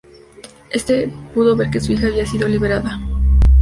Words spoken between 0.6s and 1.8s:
Éste pudo ver que